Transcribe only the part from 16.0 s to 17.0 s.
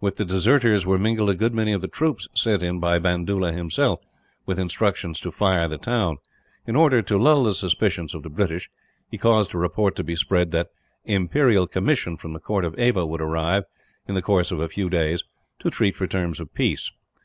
terms of peace.